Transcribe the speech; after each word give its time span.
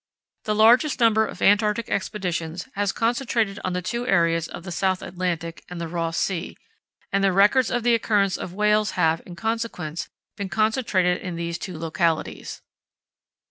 The 0.45 0.55
largest 0.55 0.99
number 0.99 1.27
of 1.27 1.43
Antarctic 1.43 1.87
Expeditions 1.87 2.67
has 2.73 2.91
concentrated 2.91 3.59
on 3.63 3.73
the 3.73 3.83
two 3.83 4.07
areas 4.07 4.47
of 4.47 4.63
the 4.63 4.71
South 4.71 5.03
Atlantic 5.03 5.63
and 5.69 5.79
the 5.79 5.87
Ross 5.87 6.17
Sea, 6.17 6.57
and 7.11 7.23
the 7.23 7.31
records 7.31 7.69
of 7.69 7.83
the 7.83 7.93
occurrences 7.93 8.39
of 8.39 8.51
whales 8.51 8.91
have, 8.97 9.21
in 9.27 9.35
consequence, 9.35 10.09
been 10.37 10.49
concentrated 10.49 11.19
in 11.21 11.35
these 11.35 11.59
two 11.59 11.77
localities. 11.77 12.63